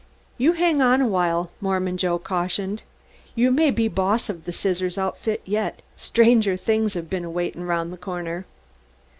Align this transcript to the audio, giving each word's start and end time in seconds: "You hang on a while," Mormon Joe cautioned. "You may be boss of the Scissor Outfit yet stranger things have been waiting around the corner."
"You 0.39 0.53
hang 0.53 0.81
on 0.81 0.99
a 0.99 1.07
while," 1.07 1.51
Mormon 1.61 1.95
Joe 1.95 2.17
cautioned. 2.17 2.81
"You 3.35 3.51
may 3.51 3.69
be 3.69 3.87
boss 3.87 4.29
of 4.29 4.45
the 4.45 4.51
Scissor 4.51 4.89
Outfit 4.99 5.43
yet 5.45 5.83
stranger 5.95 6.57
things 6.57 6.95
have 6.95 7.07
been 7.07 7.33
waiting 7.33 7.61
around 7.61 7.91
the 7.91 7.97
corner." 7.97 8.47